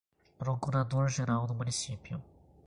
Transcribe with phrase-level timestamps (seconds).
[0.35, 2.19] procurador-geral do Município